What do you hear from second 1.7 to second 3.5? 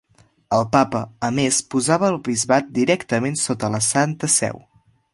posava el bisbat directament